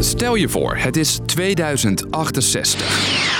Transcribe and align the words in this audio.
Stel 0.00 0.34
je 0.34 0.48
voor, 0.48 0.76
het 0.76 0.96
is 0.96 1.18
2068. 1.26 3.34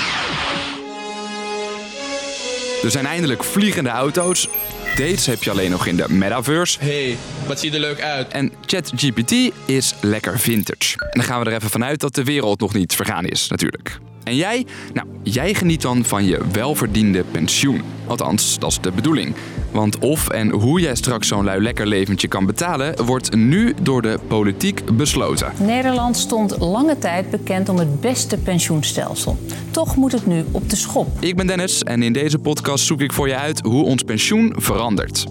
Er 2.83 2.91
zijn 2.91 3.05
eindelijk 3.05 3.43
vliegende 3.43 3.89
auto's. 3.89 4.47
Dates 4.95 5.25
heb 5.25 5.43
je 5.43 5.51
alleen 5.51 5.71
nog 5.71 5.85
in 5.85 5.95
de 5.95 6.05
metaverse. 6.09 6.79
hey, 6.79 7.17
wat 7.47 7.59
ziet 7.59 7.73
er 7.73 7.79
leuk 7.79 8.01
uit. 8.01 8.27
En 8.27 8.51
ChatGPT 8.65 9.31
is 9.65 9.95
lekker 10.01 10.39
vintage. 10.39 10.97
En 10.99 11.09
dan 11.11 11.23
gaan 11.23 11.43
we 11.43 11.49
er 11.49 11.55
even 11.55 11.69
vanuit 11.69 11.99
dat 11.99 12.15
de 12.15 12.23
wereld 12.23 12.59
nog 12.59 12.73
niet 12.73 12.95
vergaan 12.95 13.25
is, 13.25 13.47
natuurlijk. 13.47 13.99
En 14.27 14.35
jij? 14.35 14.65
Nou, 14.93 15.07
jij 15.23 15.53
geniet 15.53 15.81
dan 15.81 16.05
van 16.05 16.25
je 16.25 16.41
welverdiende 16.51 17.23
pensioen. 17.31 17.81
Althans, 18.07 18.59
dat 18.59 18.71
is 18.71 18.79
de 18.81 18.91
bedoeling. 18.91 19.35
Want 19.71 19.99
of 19.99 20.29
en 20.29 20.49
hoe 20.49 20.79
jij 20.79 20.95
straks 20.95 21.27
zo'n 21.27 21.43
lui 21.43 21.61
lekker 21.61 21.87
leventje 21.87 22.27
kan 22.27 22.45
betalen, 22.45 23.05
wordt 23.05 23.35
nu 23.35 23.73
door 23.81 24.01
de 24.01 24.19
politiek 24.27 24.97
besloten. 24.97 25.51
Nederland 25.59 26.17
stond 26.17 26.59
lange 26.59 26.97
tijd 26.97 27.29
bekend 27.29 27.69
om 27.69 27.77
het 27.77 28.01
beste 28.01 28.37
pensioenstelsel. 28.37 29.37
Toch 29.71 29.95
moet 29.95 30.11
het 30.11 30.25
nu 30.25 30.45
op 30.51 30.69
de 30.69 30.75
schop. 30.75 31.07
Ik 31.19 31.35
ben 31.35 31.47
Dennis 31.47 31.83
en 31.83 32.03
in 32.03 32.13
deze 32.13 32.39
podcast 32.39 32.85
zoek 32.85 33.01
ik 33.01 33.13
voor 33.13 33.27
je 33.27 33.37
uit 33.37 33.61
hoe 33.61 33.85
ons 33.85 34.03
pensioen 34.03 34.53
verandert. 34.57 35.25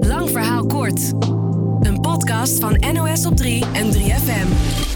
Lang 0.00 0.30
verhaal 0.30 0.66
kort. 0.66 1.12
Een 1.80 2.00
podcast 2.00 2.60
van 2.60 2.84
NOS 2.92 3.26
op 3.26 3.36
3 3.36 3.64
en 3.72 3.92
3FM. 3.92 4.91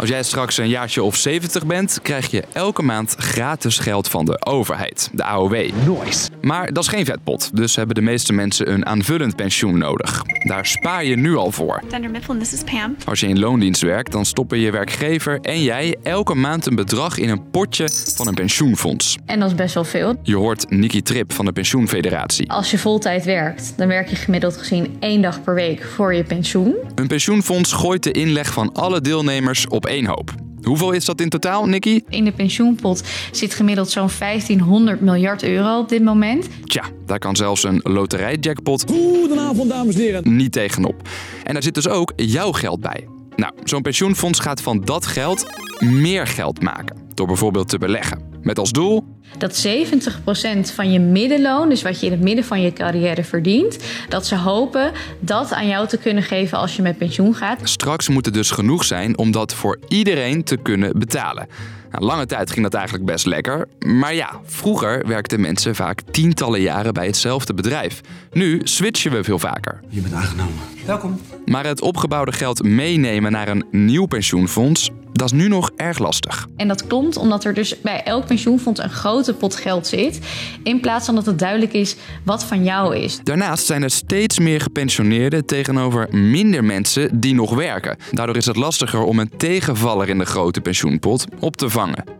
Als 0.00 0.08
jij 0.08 0.22
straks 0.22 0.56
een 0.56 0.68
jaartje 0.68 1.02
of 1.02 1.16
70 1.16 1.66
bent, 1.66 1.98
krijg 2.02 2.30
je 2.30 2.44
elke 2.52 2.82
maand 2.82 3.14
gratis 3.18 3.78
geld 3.78 4.08
van 4.08 4.24
de 4.24 4.46
overheid, 4.46 5.10
de 5.12 5.24
AOW. 5.24 5.52
Nice. 5.52 6.28
Maar 6.40 6.72
dat 6.72 6.82
is 6.82 6.88
geen 6.88 7.04
vetpot, 7.04 7.56
dus 7.56 7.76
hebben 7.76 7.94
de 7.94 8.00
meeste 8.00 8.32
mensen 8.32 8.72
een 8.72 8.86
aanvullend 8.86 9.36
pensioen 9.36 9.78
nodig. 9.78 10.22
Daar 10.46 10.66
spaar 10.66 11.04
je 11.04 11.16
nu 11.16 11.36
al 11.36 11.52
voor. 11.52 11.82
Dunder 11.88 12.10
Mifflin, 12.10 12.38
this 12.38 12.52
is 12.52 12.62
Pam. 12.62 12.96
Als 13.04 13.20
je 13.20 13.26
in 13.26 13.38
loondienst 13.38 13.82
werkt, 13.82 14.12
dan 14.12 14.24
stoppen 14.24 14.58
je 14.58 14.70
werkgever 14.70 15.38
en 15.40 15.62
jij 15.62 15.96
elke 16.02 16.34
maand 16.34 16.66
een 16.66 16.74
bedrag 16.74 17.18
in 17.18 17.28
een 17.28 17.50
potje 17.50 17.88
van 18.14 18.26
een 18.26 18.34
pensioenfonds. 18.34 19.16
En 19.26 19.40
dat 19.40 19.48
is 19.48 19.54
best 19.54 19.74
wel 19.74 19.84
veel. 19.84 20.16
Je 20.22 20.36
hoort 20.36 20.70
Nikki 20.70 21.02
Trip 21.02 21.32
van 21.32 21.44
de 21.44 21.52
Pensioenfederatie. 21.52 22.50
Als 22.50 22.70
je 22.70 22.78
voltijd 22.78 23.24
werkt, 23.24 23.72
dan 23.76 23.88
werk 23.88 24.08
je 24.08 24.16
gemiddeld 24.16 24.56
gezien 24.56 24.96
één 25.00 25.22
dag 25.22 25.42
per 25.42 25.54
week 25.54 25.84
voor 25.84 26.14
je 26.14 26.24
pensioen. 26.24 26.74
Een 26.94 27.06
pensioenfonds 27.06 27.72
gooit 27.72 28.02
de 28.02 28.12
inleg 28.12 28.52
van 28.52 28.72
alle 28.72 29.00
deelnemers 29.00 29.68
op 29.68 29.88
één 29.90 30.06
hoop. 30.06 30.34
Hoeveel 30.62 30.92
is 30.92 31.04
dat 31.04 31.20
in 31.20 31.28
totaal, 31.28 31.66
Nikki? 31.66 32.02
In 32.08 32.24
de 32.24 32.32
pensioenpot 32.32 33.02
zit 33.32 33.54
gemiddeld 33.54 33.90
zo'n 33.90 34.08
1500 34.18 35.00
miljard 35.00 35.42
euro 35.42 35.78
op 35.78 35.88
dit 35.88 36.02
moment. 36.04 36.48
Tja, 36.64 36.84
daar 37.06 37.18
kan 37.18 37.36
zelfs 37.36 37.62
een 37.62 37.80
loterijjackpot 37.82 38.84
Goedenavond, 38.88 39.70
dames 39.70 39.94
en 39.94 40.00
heren. 40.00 40.36
niet 40.36 40.52
tegenop. 40.52 41.08
En 41.42 41.52
daar 41.52 41.62
zit 41.62 41.74
dus 41.74 41.88
ook 41.88 42.12
jouw 42.16 42.52
geld 42.52 42.80
bij. 42.80 43.06
Nou, 43.36 43.52
zo'n 43.64 43.82
pensioenfonds 43.82 44.38
gaat 44.38 44.62
van 44.62 44.80
dat 44.80 45.06
geld 45.06 45.46
meer 45.80 46.26
geld 46.26 46.62
maken. 46.62 46.96
Door 47.14 47.26
bijvoorbeeld 47.26 47.68
te 47.68 47.78
beleggen. 47.78 48.29
Met 48.42 48.58
als 48.58 48.72
doel 48.72 49.04
Dat 49.38 49.66
70% 49.66 50.74
van 50.74 50.92
je 50.92 51.00
middenloon, 51.00 51.68
dus 51.68 51.82
wat 51.82 52.00
je 52.00 52.06
in 52.06 52.12
het 52.12 52.20
midden 52.20 52.44
van 52.44 52.60
je 52.60 52.72
carrière 52.72 53.24
verdient, 53.24 53.78
dat 54.08 54.26
ze 54.26 54.36
hopen 54.36 54.92
dat 55.20 55.52
aan 55.52 55.66
jou 55.66 55.88
te 55.88 55.96
kunnen 55.96 56.22
geven 56.22 56.58
als 56.58 56.76
je 56.76 56.82
met 56.82 56.98
pensioen 56.98 57.34
gaat. 57.34 57.60
Straks 57.62 58.08
moet 58.08 58.24
het 58.24 58.34
dus 58.34 58.50
genoeg 58.50 58.84
zijn 58.84 59.18
om 59.18 59.30
dat 59.30 59.54
voor 59.54 59.78
iedereen 59.88 60.44
te 60.44 60.56
kunnen 60.56 60.98
betalen. 60.98 61.48
Nou, 61.90 62.04
lange 62.04 62.26
tijd 62.26 62.50
ging 62.50 62.62
dat 62.62 62.74
eigenlijk 62.74 63.04
best 63.04 63.26
lekker. 63.26 63.68
Maar 63.78 64.14
ja, 64.14 64.40
vroeger 64.44 65.06
werkten 65.06 65.40
mensen 65.40 65.74
vaak 65.74 66.00
tientallen 66.10 66.60
jaren 66.60 66.94
bij 66.94 67.06
hetzelfde 67.06 67.54
bedrijf. 67.54 68.00
Nu 68.32 68.60
switchen 68.64 69.12
we 69.12 69.24
veel 69.24 69.38
vaker. 69.38 69.80
Je 69.88 70.00
bent 70.00 70.14
aangenomen. 70.14 70.54
Welkom. 70.86 71.20
Maar 71.46 71.66
het 71.66 71.80
opgebouwde 71.80 72.32
geld 72.32 72.62
meenemen 72.62 73.32
naar 73.32 73.48
een 73.48 73.64
nieuw 73.70 74.06
pensioenfonds, 74.06 74.90
dat 75.20 75.32
is 75.32 75.38
nu 75.38 75.48
nog 75.48 75.70
erg 75.76 75.98
lastig. 75.98 76.46
En 76.56 76.68
dat 76.68 76.86
komt 76.86 77.16
omdat 77.16 77.44
er 77.44 77.54
dus 77.54 77.80
bij 77.80 78.02
elk 78.02 78.26
pensioenfonds 78.26 78.80
een 78.80 78.90
grote 78.90 79.34
pot 79.34 79.56
geld 79.56 79.86
zit, 79.86 80.20
in 80.62 80.80
plaats 80.80 81.06
van 81.06 81.14
dat 81.14 81.26
het 81.26 81.38
duidelijk 81.38 81.72
is 81.72 81.96
wat 82.24 82.44
van 82.44 82.64
jou 82.64 82.96
is. 82.96 83.20
Daarnaast 83.22 83.66
zijn 83.66 83.82
er 83.82 83.90
steeds 83.90 84.38
meer 84.38 84.60
gepensioneerden 84.60 85.46
tegenover 85.46 86.14
minder 86.14 86.64
mensen 86.64 87.20
die 87.20 87.34
nog 87.34 87.54
werken. 87.54 87.96
Daardoor 88.10 88.36
is 88.36 88.46
het 88.46 88.56
lastiger 88.56 89.02
om 89.02 89.18
een 89.18 89.30
tegenvaller 89.36 90.08
in 90.08 90.18
de 90.18 90.26
grote 90.26 90.60
pensioenpot 90.60 91.24
op 91.40 91.56
te 91.56 91.68
vangen. 91.70 92.19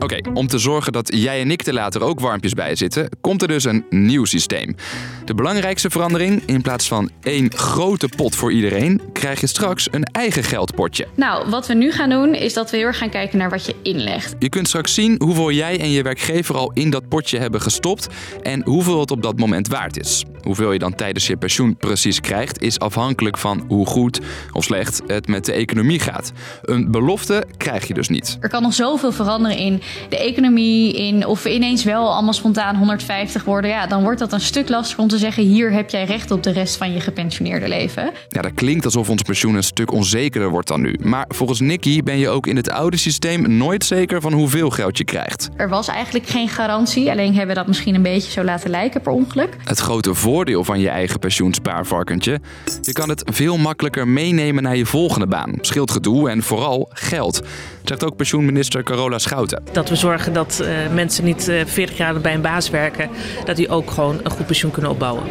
Oké, 0.00 0.18
om 0.34 0.46
te 0.46 0.58
zorgen 0.58 0.92
dat 0.92 1.14
jij 1.14 1.40
en 1.40 1.50
ik 1.50 1.66
er 1.66 1.72
later 1.72 2.02
ook 2.02 2.20
warmpjes 2.20 2.52
bij 2.52 2.76
zitten, 2.76 3.08
komt 3.20 3.42
er 3.42 3.48
dus 3.48 3.64
een 3.64 3.84
nieuw 3.90 4.24
systeem. 4.24 4.76
De 5.24 5.34
belangrijkste 5.34 5.90
verandering, 5.90 6.42
in 6.46 6.62
plaats 6.62 6.88
van 6.88 7.10
één 7.22 7.52
grote 7.54 8.08
pot 8.16 8.36
voor 8.36 8.52
iedereen, 8.52 9.00
krijg 9.12 9.40
je 9.40 9.46
straks 9.46 9.88
een 9.90 10.04
eigen 10.04 10.42
geldpotje. 10.42 11.06
Nou, 11.14 11.50
wat 11.50 11.66
we 11.66 11.74
nu 11.74 11.92
gaan 11.92 12.10
doen 12.10 12.34
is 12.34 12.54
dat 12.54 12.70
we 12.70 12.76
heel 12.76 12.86
erg 12.86 12.98
gaan 12.98 13.10
kijken 13.10 13.38
naar 13.38 13.50
wat 13.50 13.66
je 13.66 13.74
inlegt. 13.82 14.34
Je 14.38 14.48
kunt 14.48 14.68
straks 14.68 14.94
zien 14.94 15.14
hoeveel 15.24 15.50
jij 15.50 15.80
en 15.80 15.90
je 15.90 16.02
werkgever 16.02 16.56
al 16.56 16.70
in 16.74 16.90
dat 16.90 17.08
potje 17.08 17.38
hebben 17.38 17.60
gestopt 17.60 18.08
en 18.42 18.62
hoeveel 18.64 19.00
het 19.00 19.10
op 19.10 19.22
dat 19.22 19.38
moment 19.38 19.68
waard 19.68 19.98
is. 19.98 20.24
Hoeveel 20.42 20.72
je 20.72 20.78
dan 20.78 20.94
tijdens 20.94 21.26
je 21.26 21.36
pensioen 21.36 21.76
precies 21.76 22.20
krijgt, 22.20 22.62
is 22.62 22.78
afhankelijk 22.78 23.38
van 23.38 23.64
hoe 23.68 23.86
goed 23.86 24.20
of 24.52 24.64
slecht 24.64 25.02
het 25.06 25.28
met 25.28 25.44
de 25.44 25.52
economie 25.52 25.98
gaat. 25.98 26.32
Een 26.62 26.90
belofte 26.90 27.46
krijg 27.56 27.86
je 27.86 27.94
dus 27.94 28.08
niet. 28.08 28.36
Er 28.40 28.48
kan 28.48 28.62
nog 28.62 28.74
zoveel 28.74 29.12
veranderen 29.12 29.56
in 29.56 29.82
de 30.08 30.18
economie, 30.18 30.92
in 30.92 31.26
of 31.26 31.42
we 31.42 31.54
ineens 31.54 31.84
wel 31.84 32.12
allemaal 32.12 32.32
spontaan 32.32 32.76
150 32.76 33.44
worden. 33.44 33.70
Ja, 33.70 33.86
dan 33.86 34.02
wordt 34.02 34.18
dat 34.18 34.32
een 34.32 34.40
stuk 34.40 34.68
lastiger 34.68 35.02
om 35.02 35.08
te 35.08 35.18
zeggen: 35.18 35.42
hier 35.42 35.72
heb 35.72 35.90
jij 35.90 36.04
recht 36.04 36.30
op 36.30 36.42
de 36.42 36.50
rest 36.50 36.76
van 36.76 36.92
je 36.92 37.00
gepensioneerde 37.00 37.68
leven. 37.68 38.10
Ja, 38.28 38.42
dat 38.42 38.54
klinkt 38.54 38.84
alsof 38.84 39.10
ons 39.10 39.22
pensioen 39.22 39.54
een 39.54 39.62
stuk 39.62 39.92
onzekerder 39.92 40.50
wordt 40.50 40.68
dan 40.68 40.80
nu. 40.80 40.96
Maar 41.02 41.24
volgens 41.28 41.60
Nicky 41.60 42.02
ben 42.02 42.18
je 42.18 42.28
ook 42.28 42.46
in 42.46 42.56
het 42.56 42.70
oude 42.70 42.96
systeem 42.96 43.56
nooit 43.56 43.84
zeker 43.84 44.20
van 44.20 44.32
hoeveel 44.32 44.70
geld 44.70 44.98
je 44.98 45.04
krijgt. 45.04 45.48
Er 45.56 45.68
was 45.68 45.88
eigenlijk 45.88 46.26
geen 46.26 46.48
garantie, 46.48 47.10
alleen 47.10 47.34
hebben 47.34 47.46
we 47.46 47.54
dat 47.54 47.66
misschien 47.66 47.94
een 47.94 48.02
beetje 48.02 48.30
zo 48.30 48.44
laten 48.44 48.70
lijken 48.70 49.00
per 49.00 49.12
ongeluk. 49.12 49.56
Het 49.64 49.78
grote 49.78 50.14
voordeel 50.14 50.64
van 50.64 50.80
je 50.80 50.88
eigen 50.88 51.18
pensioenspaarvarkentje, 51.18 52.40
je 52.82 52.92
kan 52.92 53.08
het 53.08 53.22
veel 53.32 53.56
makkelijker 53.56 54.08
meenemen 54.08 54.62
naar 54.62 54.76
je 54.76 54.86
volgende 54.86 55.26
baan. 55.26 55.54
Scheelt 55.60 55.90
gedoe 55.90 56.30
en 56.30 56.42
vooral 56.42 56.88
geld, 56.92 57.40
zegt 57.84 58.04
ook 58.04 58.16
pensioenminister 58.16 58.82
Carola 58.82 59.18
Schouten. 59.18 59.62
Dat 59.72 59.79
we 59.88 59.96
zorgen 59.96 60.32
dat 60.32 60.60
eh, 60.60 60.92
mensen 60.92 61.24
niet 61.24 61.48
eh, 61.48 61.66
40 61.66 61.96
jaar 61.96 62.20
bij 62.20 62.34
een 62.34 62.40
baas 62.40 62.70
werken, 62.70 63.10
dat 63.44 63.56
die 63.56 63.68
ook 63.68 63.90
gewoon 63.90 64.20
een 64.22 64.30
goed 64.30 64.46
pensioen 64.46 64.70
kunnen 64.70 64.90
opbouwen. 64.90 65.22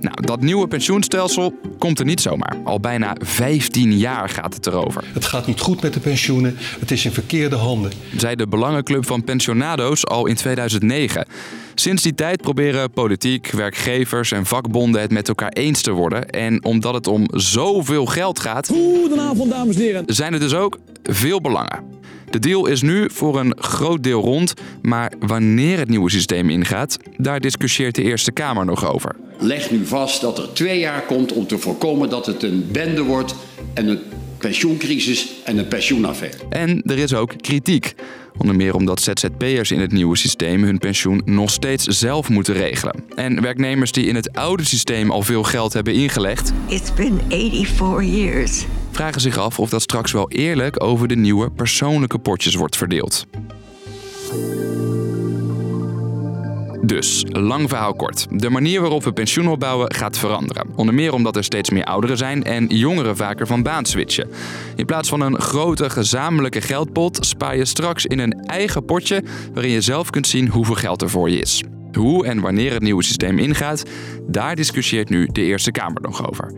Nou, 0.00 0.14
dat 0.20 0.40
nieuwe 0.40 0.68
pensioenstelsel 0.68 1.54
komt 1.78 1.98
er 1.98 2.04
niet 2.04 2.20
zomaar. 2.20 2.56
Al 2.64 2.80
bijna 2.80 3.16
15 3.18 3.98
jaar 3.98 4.28
gaat 4.28 4.54
het 4.54 4.66
erover. 4.66 5.04
Het 5.12 5.24
gaat 5.24 5.46
niet 5.46 5.60
goed 5.60 5.82
met 5.82 5.92
de 5.92 6.00
pensioenen. 6.00 6.56
Het 6.80 6.90
is 6.90 7.04
in 7.04 7.12
verkeerde 7.12 7.56
handen. 7.56 7.92
zei 8.16 8.34
de 8.34 8.48
Belangenclub 8.48 9.06
van 9.06 9.24
Pensionado's 9.24 10.06
al 10.06 10.26
in 10.26 10.34
2009. 10.34 11.26
Sinds 11.74 12.02
die 12.02 12.14
tijd 12.14 12.42
proberen 12.42 12.90
politiek, 12.90 13.50
werkgevers 13.50 14.32
en 14.32 14.46
vakbonden 14.46 15.00
het 15.00 15.10
met 15.10 15.28
elkaar 15.28 15.52
eens 15.52 15.82
te 15.82 15.90
worden. 15.90 16.28
En 16.30 16.64
omdat 16.64 16.94
het 16.94 17.06
om 17.06 17.26
zoveel 17.30 18.06
geld 18.06 18.40
gaat, 18.40 18.66
Goedenavond, 18.66 19.50
dames 19.50 19.76
en 19.76 19.82
heren. 19.82 20.04
zijn 20.06 20.32
er 20.32 20.40
dus 20.40 20.54
ook 20.54 20.78
veel 21.02 21.40
belangen. 21.40 22.00
De 22.32 22.38
deal 22.38 22.66
is 22.66 22.82
nu 22.82 23.10
voor 23.10 23.40
een 23.40 23.54
groot 23.58 24.02
deel 24.02 24.20
rond, 24.20 24.54
maar 24.82 25.12
wanneer 25.18 25.78
het 25.78 25.88
nieuwe 25.88 26.10
systeem 26.10 26.50
ingaat, 26.50 26.96
daar 27.16 27.40
discussieert 27.40 27.94
de 27.94 28.02
Eerste 28.02 28.32
Kamer 28.32 28.64
nog 28.64 28.92
over. 28.92 29.16
Leg 29.38 29.70
nu 29.70 29.86
vast 29.86 30.20
dat 30.20 30.38
er 30.38 30.52
twee 30.52 30.78
jaar 30.78 31.02
komt 31.02 31.32
om 31.32 31.46
te 31.46 31.58
voorkomen 31.58 32.08
dat 32.08 32.26
het 32.26 32.42
een 32.42 32.68
bende 32.72 33.02
wordt 33.02 33.34
en 33.74 33.88
een 33.88 33.98
pensioencrisis 34.38 35.32
en 35.44 35.58
een 35.58 35.68
pensioenaffaire. 35.68 36.38
En 36.48 36.82
er 36.86 36.98
is 36.98 37.14
ook 37.14 37.32
kritiek. 37.40 37.94
Onder 38.38 38.56
meer 38.56 38.74
omdat 38.74 39.00
ZZP'ers 39.00 39.70
in 39.70 39.80
het 39.80 39.92
nieuwe 39.92 40.16
systeem 40.16 40.62
hun 40.62 40.78
pensioen 40.78 41.22
nog 41.24 41.50
steeds 41.50 41.84
zelf 41.84 42.28
moeten 42.28 42.54
regelen. 42.54 43.04
En 43.14 43.42
werknemers 43.42 43.92
die 43.92 44.06
in 44.06 44.14
het 44.14 44.32
oude 44.32 44.64
systeem 44.64 45.10
al 45.10 45.22
veel 45.22 45.42
geld 45.42 45.72
hebben 45.72 45.94
ingelegd, 45.94 46.52
It's 46.68 46.94
been 46.94 47.20
84 47.28 48.04
years. 48.04 48.64
Vragen 48.92 49.20
zich 49.20 49.38
af 49.38 49.58
of 49.58 49.70
dat 49.70 49.82
straks 49.82 50.12
wel 50.12 50.30
eerlijk 50.30 50.82
over 50.82 51.08
de 51.08 51.16
nieuwe 51.16 51.50
persoonlijke 51.50 52.18
potjes 52.18 52.54
wordt 52.54 52.76
verdeeld. 52.76 53.26
Dus, 56.84 57.24
lang 57.28 57.68
verhaal 57.68 57.94
kort. 57.94 58.26
De 58.30 58.50
manier 58.50 58.80
waarop 58.80 59.04
we 59.04 59.12
pensioen 59.12 59.48
opbouwen 59.48 59.94
gaat 59.94 60.18
veranderen. 60.18 60.66
Onder 60.76 60.94
meer 60.94 61.12
omdat 61.12 61.36
er 61.36 61.44
steeds 61.44 61.70
meer 61.70 61.84
ouderen 61.84 62.16
zijn 62.16 62.44
en 62.44 62.66
jongeren 62.66 63.16
vaker 63.16 63.46
van 63.46 63.62
baan 63.62 63.84
switchen. 63.84 64.30
In 64.76 64.86
plaats 64.86 65.08
van 65.08 65.20
een 65.20 65.40
grote 65.40 65.90
gezamenlijke 65.90 66.60
geldpot 66.60 67.26
spaar 67.26 67.56
je 67.56 67.64
straks 67.64 68.06
in 68.06 68.18
een 68.18 68.32
eigen 68.32 68.84
potje 68.84 69.22
waarin 69.52 69.72
je 69.72 69.80
zelf 69.80 70.10
kunt 70.10 70.26
zien 70.26 70.48
hoeveel 70.48 70.74
geld 70.74 71.02
er 71.02 71.10
voor 71.10 71.30
je 71.30 71.38
is. 71.38 71.62
Hoe 71.92 72.26
en 72.26 72.40
wanneer 72.40 72.72
het 72.72 72.82
nieuwe 72.82 73.04
systeem 73.04 73.38
ingaat, 73.38 73.82
daar 74.26 74.56
discussieert 74.56 75.08
nu 75.08 75.28
de 75.32 75.42
Eerste 75.42 75.70
Kamer 75.70 76.02
nog 76.02 76.28
over. 76.28 76.52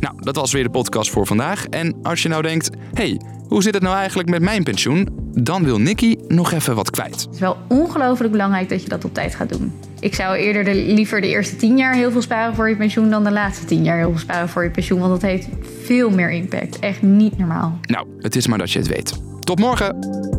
Nou, 0.00 0.14
dat 0.20 0.36
was 0.36 0.52
weer 0.52 0.62
de 0.62 0.70
podcast 0.70 1.10
voor 1.10 1.26
vandaag. 1.26 1.66
En 1.66 1.96
als 2.02 2.22
je 2.22 2.28
nou 2.28 2.42
denkt, 2.42 2.70
hey, 2.92 3.20
hoe 3.48 3.62
zit 3.62 3.74
het 3.74 3.82
nou 3.82 3.96
eigenlijk 3.96 4.28
met 4.28 4.42
mijn 4.42 4.62
pensioen? 4.62 5.08
Dan 5.32 5.64
wil 5.64 5.78
Nicky 5.78 6.16
nog 6.28 6.52
even 6.52 6.74
wat 6.74 6.90
kwijt. 6.90 7.20
Het 7.20 7.34
is 7.34 7.40
wel 7.40 7.56
ongelooflijk 7.68 8.32
belangrijk 8.32 8.68
dat 8.68 8.82
je 8.82 8.88
dat 8.88 9.04
op 9.04 9.14
tijd 9.14 9.34
gaat 9.34 9.48
doen. 9.48 9.72
Ik 10.00 10.14
zou 10.14 10.36
eerder 10.36 10.64
de, 10.64 10.74
liever 10.74 11.20
de 11.20 11.28
eerste 11.28 11.56
tien 11.56 11.76
jaar 11.76 11.94
heel 11.94 12.10
veel 12.10 12.22
sparen 12.22 12.54
voor 12.54 12.68
je 12.68 12.76
pensioen 12.76 13.10
dan 13.10 13.24
de 13.24 13.32
laatste 13.32 13.64
tien 13.64 13.84
jaar 13.84 13.98
heel 13.98 14.10
veel 14.10 14.18
sparen 14.18 14.48
voor 14.48 14.62
je 14.62 14.70
pensioen. 14.70 15.00
Want 15.00 15.10
dat 15.12 15.30
heeft 15.30 15.48
veel 15.84 16.10
meer 16.10 16.30
impact. 16.30 16.78
Echt 16.78 17.02
niet 17.02 17.38
normaal. 17.38 17.78
Nou, 17.82 18.06
het 18.20 18.36
is 18.36 18.46
maar 18.46 18.58
dat 18.58 18.70
je 18.72 18.78
het 18.78 18.88
weet. 18.88 19.20
Tot 19.40 19.58
morgen! 19.58 20.35